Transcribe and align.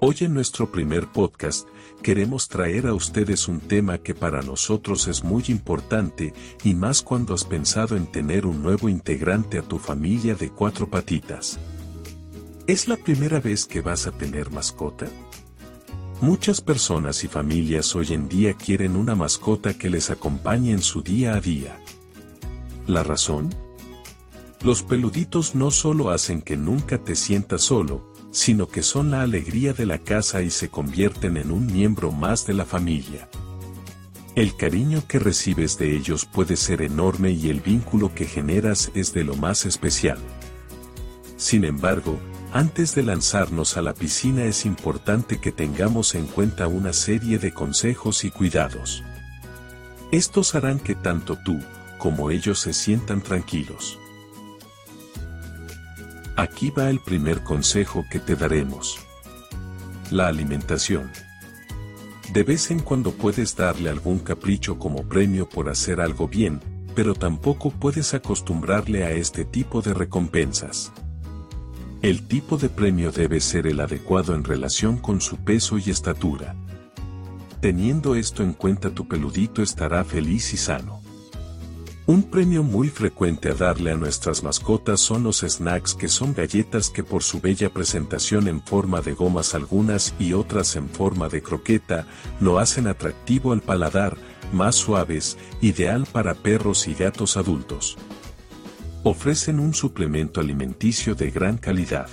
Hoy 0.00 0.14
en 0.20 0.32
nuestro 0.32 0.70
primer 0.70 1.08
podcast 1.08 1.66
queremos 2.04 2.46
traer 2.46 2.86
a 2.86 2.94
ustedes 2.94 3.48
un 3.48 3.58
tema 3.58 3.98
que 3.98 4.14
para 4.14 4.42
nosotros 4.42 5.08
es 5.08 5.24
muy 5.24 5.42
importante 5.48 6.32
y 6.62 6.74
más 6.74 7.02
cuando 7.02 7.34
has 7.34 7.42
pensado 7.42 7.96
en 7.96 8.06
tener 8.06 8.46
un 8.46 8.62
nuevo 8.62 8.88
integrante 8.88 9.58
a 9.58 9.62
tu 9.62 9.80
familia 9.80 10.36
de 10.36 10.50
cuatro 10.50 10.88
patitas. 10.88 11.58
¿Es 12.68 12.86
la 12.86 12.96
primera 12.96 13.40
vez 13.40 13.66
que 13.66 13.80
vas 13.80 14.06
a 14.06 14.12
tener 14.12 14.52
mascota? 14.52 15.08
Muchas 16.20 16.60
personas 16.60 17.24
y 17.24 17.28
familias 17.28 17.96
hoy 17.96 18.12
en 18.12 18.28
día 18.28 18.54
quieren 18.54 18.94
una 18.94 19.16
mascota 19.16 19.74
que 19.74 19.90
les 19.90 20.10
acompañe 20.10 20.70
en 20.70 20.82
su 20.82 21.02
día 21.02 21.34
a 21.34 21.40
día. 21.40 21.76
¿La 22.86 23.02
razón? 23.02 23.52
Los 24.62 24.84
peluditos 24.84 25.56
no 25.56 25.72
solo 25.72 26.10
hacen 26.10 26.40
que 26.40 26.56
nunca 26.56 26.98
te 26.98 27.16
sientas 27.16 27.62
solo, 27.62 28.12
sino 28.38 28.68
que 28.68 28.84
son 28.84 29.10
la 29.10 29.22
alegría 29.22 29.72
de 29.72 29.84
la 29.84 29.98
casa 29.98 30.42
y 30.42 30.50
se 30.50 30.68
convierten 30.68 31.36
en 31.36 31.50
un 31.50 31.66
miembro 31.66 32.12
más 32.12 32.46
de 32.46 32.54
la 32.54 32.64
familia. 32.64 33.28
El 34.36 34.56
cariño 34.56 35.02
que 35.08 35.18
recibes 35.18 35.76
de 35.76 35.96
ellos 35.96 36.24
puede 36.24 36.56
ser 36.56 36.82
enorme 36.82 37.32
y 37.32 37.50
el 37.50 37.60
vínculo 37.60 38.14
que 38.14 38.26
generas 38.26 38.92
es 38.94 39.12
de 39.12 39.24
lo 39.24 39.34
más 39.34 39.66
especial. 39.66 40.18
Sin 41.36 41.64
embargo, 41.64 42.20
antes 42.52 42.94
de 42.94 43.02
lanzarnos 43.02 43.76
a 43.76 43.82
la 43.82 43.92
piscina 43.92 44.44
es 44.44 44.64
importante 44.64 45.40
que 45.40 45.50
tengamos 45.50 46.14
en 46.14 46.26
cuenta 46.26 46.68
una 46.68 46.92
serie 46.92 47.38
de 47.38 47.52
consejos 47.52 48.22
y 48.22 48.30
cuidados. 48.30 49.02
Estos 50.12 50.54
harán 50.54 50.78
que 50.78 50.94
tanto 50.94 51.36
tú 51.44 51.58
como 51.98 52.30
ellos 52.30 52.60
se 52.60 52.72
sientan 52.72 53.20
tranquilos. 53.20 53.98
Aquí 56.38 56.70
va 56.70 56.88
el 56.88 57.00
primer 57.00 57.42
consejo 57.42 58.04
que 58.08 58.20
te 58.20 58.36
daremos. 58.36 59.00
La 60.12 60.28
alimentación. 60.28 61.10
De 62.32 62.44
vez 62.44 62.70
en 62.70 62.78
cuando 62.78 63.10
puedes 63.10 63.56
darle 63.56 63.90
algún 63.90 64.20
capricho 64.20 64.78
como 64.78 65.02
premio 65.02 65.48
por 65.48 65.68
hacer 65.68 66.00
algo 66.00 66.28
bien, 66.28 66.60
pero 66.94 67.14
tampoco 67.14 67.72
puedes 67.72 68.14
acostumbrarle 68.14 69.02
a 69.02 69.10
este 69.10 69.44
tipo 69.44 69.82
de 69.82 69.94
recompensas. 69.94 70.92
El 72.02 72.28
tipo 72.28 72.56
de 72.56 72.68
premio 72.68 73.10
debe 73.10 73.40
ser 73.40 73.66
el 73.66 73.80
adecuado 73.80 74.36
en 74.36 74.44
relación 74.44 74.96
con 74.96 75.20
su 75.20 75.38
peso 75.38 75.76
y 75.76 75.90
estatura. 75.90 76.54
Teniendo 77.60 78.14
esto 78.14 78.44
en 78.44 78.52
cuenta 78.52 78.90
tu 78.90 79.08
peludito 79.08 79.60
estará 79.60 80.04
feliz 80.04 80.54
y 80.54 80.56
sano. 80.56 81.02
Un 82.08 82.22
premio 82.22 82.62
muy 82.62 82.88
frecuente 82.88 83.50
a 83.50 83.54
darle 83.54 83.92
a 83.92 83.94
nuestras 83.94 84.42
mascotas 84.42 84.98
son 84.98 85.24
los 85.24 85.40
snacks 85.40 85.94
que 85.94 86.08
son 86.08 86.32
galletas 86.32 86.88
que 86.88 87.04
por 87.04 87.22
su 87.22 87.38
bella 87.38 87.68
presentación 87.68 88.48
en 88.48 88.62
forma 88.62 89.02
de 89.02 89.12
gomas 89.12 89.54
algunas 89.54 90.14
y 90.18 90.32
otras 90.32 90.74
en 90.76 90.88
forma 90.88 91.28
de 91.28 91.42
croqueta, 91.42 92.06
lo 92.40 92.58
hacen 92.58 92.86
atractivo 92.86 93.52
al 93.52 93.60
paladar, 93.60 94.16
más 94.54 94.76
suaves, 94.76 95.36
ideal 95.60 96.06
para 96.10 96.32
perros 96.32 96.88
y 96.88 96.94
gatos 96.94 97.36
adultos. 97.36 97.98
Ofrecen 99.02 99.60
un 99.60 99.74
suplemento 99.74 100.40
alimenticio 100.40 101.14
de 101.14 101.30
gran 101.30 101.58
calidad. 101.58 102.08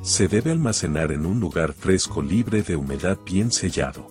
Se 0.00 0.26
debe 0.26 0.52
almacenar 0.52 1.12
en 1.12 1.26
un 1.26 1.38
lugar 1.38 1.74
fresco 1.74 2.22
libre 2.22 2.62
de 2.62 2.76
humedad 2.76 3.18
bien 3.26 3.52
sellado. 3.52 4.06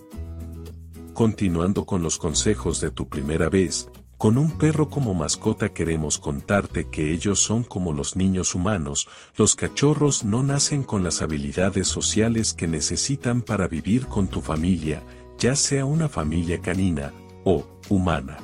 Continuando 1.16 1.88
con 1.88 2.04
los 2.04 2.20
consejos 2.20 2.80
de 2.82 2.92
tu 2.92 3.10
primera 3.10 3.50
vez, 3.50 3.90
con 4.20 4.38
un 4.38 4.52
perro 4.52 4.90
como 4.90 5.14
mascota 5.14 5.70
queremos 5.70 6.18
contarte 6.18 6.90
que 6.90 7.14
ellos 7.14 7.40
son 7.40 7.64
como 7.64 7.94
los 7.94 8.18
niños 8.18 8.54
humanos, 8.54 9.08
los 9.38 9.56
cachorros 9.56 10.26
no 10.26 10.44
nacen 10.44 10.84
con 10.84 11.06
las 11.06 11.22
habilidades 11.22 11.88
sociales 11.88 12.54
que 12.54 12.68
necesitan 12.68 13.42
para 13.42 13.70
vivir 13.70 14.08
con 14.08 14.28
tu 14.28 14.42
familia, 14.42 15.02
ya 15.38 15.56
sea 15.56 15.86
una 15.86 16.10
familia 16.10 16.60
canina 16.60 17.14
o 17.46 17.66
humana. 17.88 18.36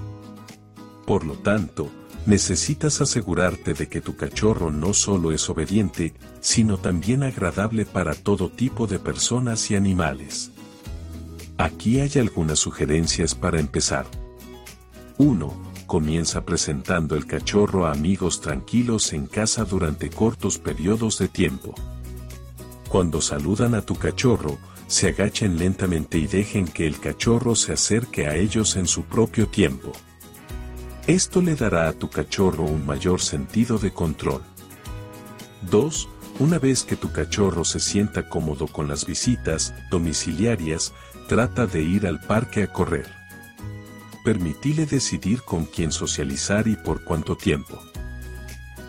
Por 1.06 1.26
lo 1.26 1.34
tanto, 1.34 1.90
necesitas 2.26 3.02
asegurarte 3.02 3.74
de 3.74 3.90
que 3.90 4.00
tu 4.00 4.16
cachorro 4.16 4.72
no 4.72 4.94
solo 4.94 5.34
es 5.34 5.50
obediente, 5.50 6.14
sino 6.40 6.78
también 6.78 7.22
agradable 7.22 7.86
para 7.86 8.16
todo 8.16 8.50
tipo 8.50 8.88
de 8.88 8.98
personas 8.98 9.70
y 9.72 9.76
animales. 9.76 10.52
Aquí 11.58 12.00
hay 12.00 12.14
algunas 12.16 12.60
sugerencias 12.60 13.36
para 13.36 13.60
empezar. 13.60 14.06
1 15.18 15.66
comienza 15.86 16.44
presentando 16.44 17.16
el 17.16 17.26
cachorro 17.26 17.86
a 17.86 17.92
amigos 17.92 18.42
tranquilos 18.42 19.14
en 19.14 19.28
casa 19.28 19.64
durante 19.64 20.10
cortos 20.10 20.58
periodos 20.58 21.20
de 21.20 21.28
tiempo. 21.28 21.74
Cuando 22.90 23.22
saludan 23.22 23.76
a 23.76 23.82
tu 23.82 23.96
cachorro, 23.96 24.58
se 24.88 25.10
agachen 25.10 25.58
lentamente 25.58 26.18
y 26.18 26.28
dejen 26.28 26.68
que 26.68 26.86
el 26.86 27.00
cachorro 27.00 27.56
se 27.56 27.74
acerque 27.74 28.28
a 28.28 28.36
ellos 28.36 28.76
en 28.76 28.88
su 28.88 29.04
propio 29.04 29.48
tiempo. 29.48 29.92
Esto 31.08 31.42
le 31.42 31.56
dará 31.56 31.88
a 31.88 31.94
tu 31.94 32.10
cachorro 32.10 32.64
un 32.64 32.86
mayor 32.86 33.22
sentido 33.22 33.78
de 33.78 33.92
control. 33.92 34.42
2. 35.70 36.10
Una 36.40 36.60
vez 36.60 36.84
que 36.84 36.96
tu 36.96 37.12
cachorro 37.12 37.64
se 37.64 37.80
sienta 37.80 38.28
cómodo 38.28 38.68
con 38.68 38.88
las 38.88 39.06
visitas 39.06 39.74
domiciliarias, 39.90 40.94
trata 41.30 41.68
de 41.68 41.82
ir 41.82 42.06
al 42.06 42.20
parque 42.20 42.64
a 42.64 42.74
correr 42.74 43.25
permitile 44.26 44.88
decidir 44.88 45.44
con 45.44 45.66
quién 45.66 45.92
socializar 45.92 46.68
y 46.68 46.76
por 46.76 47.04
cuánto 47.04 47.38
tiempo. 47.38 47.80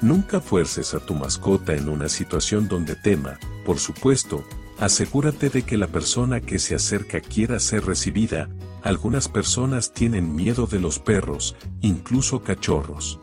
Nunca 0.00 0.40
fuerces 0.40 0.94
a 0.94 0.98
tu 0.98 1.14
mascota 1.14 1.74
en 1.74 1.88
una 1.90 2.08
situación 2.08 2.68
donde 2.68 2.96
tema, 2.96 3.38
por 3.64 3.78
supuesto, 3.78 4.42
asegúrate 4.78 5.50
de 5.50 5.62
que 5.62 5.76
la 5.76 5.88
persona 5.88 6.40
que 6.40 6.58
se 6.58 6.74
acerca 6.74 7.20
quiera 7.20 7.60
ser 7.60 7.84
recibida, 7.84 8.48
algunas 8.82 9.28
personas 9.28 9.92
tienen 9.92 10.34
miedo 10.34 10.66
de 10.66 10.80
los 10.80 10.98
perros, 10.98 11.54
incluso 11.82 12.42
cachorros. 12.42 13.20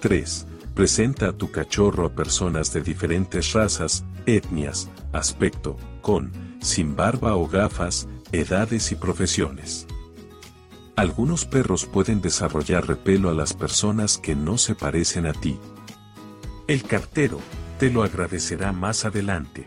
3. 0.00 0.46
Presenta 0.74 1.30
a 1.30 1.32
tu 1.32 1.50
cachorro 1.50 2.06
a 2.06 2.14
personas 2.14 2.72
de 2.72 2.82
diferentes 2.82 3.52
razas, 3.52 4.04
etnias, 4.26 4.88
aspecto, 5.12 5.76
con, 6.02 6.30
sin 6.60 6.94
barba 6.94 7.34
o 7.34 7.48
gafas, 7.48 8.06
edades 8.32 8.92
y 8.92 8.94
profesiones. 8.94 9.88
Algunos 11.00 11.46
perros 11.46 11.86
pueden 11.86 12.20
desarrollar 12.20 12.86
repelo 12.86 13.30
a 13.30 13.32
las 13.32 13.54
personas 13.54 14.18
que 14.18 14.36
no 14.36 14.58
se 14.58 14.74
parecen 14.74 15.24
a 15.24 15.32
ti. 15.32 15.58
El 16.68 16.82
cartero 16.82 17.40
te 17.78 17.90
lo 17.90 18.02
agradecerá 18.02 18.72
más 18.72 19.06
adelante. 19.06 19.66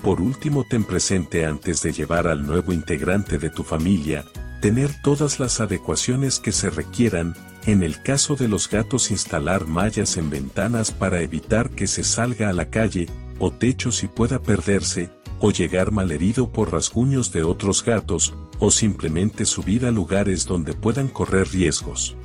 Por 0.00 0.20
último, 0.20 0.64
ten 0.70 0.84
presente 0.84 1.44
antes 1.44 1.82
de 1.82 1.90
llevar 1.90 2.28
al 2.28 2.46
nuevo 2.46 2.72
integrante 2.72 3.36
de 3.38 3.50
tu 3.50 3.64
familia, 3.64 4.24
tener 4.60 4.92
todas 5.02 5.40
las 5.40 5.58
adecuaciones 5.58 6.38
que 6.38 6.52
se 6.52 6.70
requieran, 6.70 7.34
en 7.66 7.82
el 7.82 8.00
caso 8.00 8.36
de 8.36 8.46
los 8.46 8.70
gatos 8.70 9.10
instalar 9.10 9.66
mallas 9.66 10.16
en 10.16 10.30
ventanas 10.30 10.92
para 10.92 11.20
evitar 11.20 11.68
que 11.70 11.88
se 11.88 12.04
salga 12.04 12.48
a 12.48 12.52
la 12.52 12.66
calle, 12.66 13.08
o 13.40 13.50
techos 13.50 14.04
y 14.04 14.06
pueda 14.06 14.38
perderse, 14.40 15.10
o 15.42 15.50
llegar 15.50 15.90
malherido 15.90 16.50
por 16.50 16.70
rasguños 16.70 17.32
de 17.32 17.42
otros 17.42 17.84
gatos, 17.84 18.32
o 18.60 18.70
simplemente 18.70 19.44
subir 19.44 19.84
a 19.84 19.90
lugares 19.90 20.46
donde 20.46 20.72
puedan 20.72 21.08
correr 21.08 21.48
riesgos. 21.48 22.16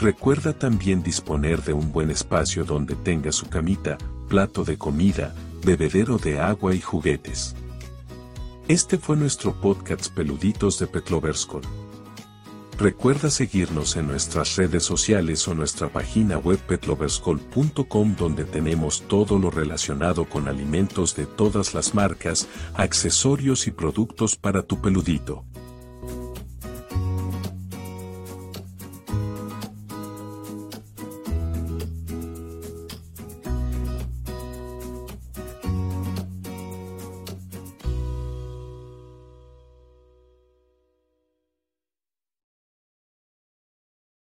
Recuerda 0.00 0.58
también 0.58 1.02
disponer 1.02 1.62
de 1.62 1.74
un 1.74 1.92
buen 1.92 2.10
espacio 2.10 2.64
donde 2.64 2.94
tenga 2.96 3.32
su 3.32 3.46
camita, 3.50 3.98
plato 4.28 4.64
de 4.64 4.78
comida, 4.78 5.34
bebedero 5.62 6.16
de 6.16 6.40
agua 6.40 6.74
y 6.74 6.80
juguetes. 6.80 7.54
Este 8.66 8.96
fue 8.96 9.16
nuestro 9.16 9.60
podcast 9.60 10.08
Peluditos 10.08 10.78
de 10.78 10.86
Petloverscon. 10.86 11.62
Recuerda 12.78 13.30
seguirnos 13.30 13.96
en 13.96 14.06
nuestras 14.06 14.56
redes 14.56 14.84
sociales 14.84 15.48
o 15.48 15.54
nuestra 15.54 15.88
página 15.88 16.36
web 16.36 16.58
petloverscol.com 16.58 18.16
donde 18.16 18.44
tenemos 18.44 19.02
todo 19.08 19.38
lo 19.38 19.50
relacionado 19.50 20.26
con 20.26 20.46
alimentos 20.46 21.16
de 21.16 21.24
todas 21.24 21.72
las 21.72 21.94
marcas, 21.94 22.46
accesorios 22.74 23.66
y 23.66 23.70
productos 23.70 24.36
para 24.36 24.62
tu 24.62 24.78
peludito. 24.82 25.42